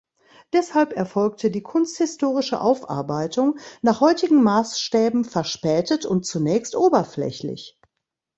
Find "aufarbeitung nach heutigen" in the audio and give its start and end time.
2.59-4.41